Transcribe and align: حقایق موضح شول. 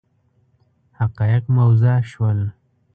حقایق 0.99 1.43
موضح 1.55 2.01
شول. 2.01 2.39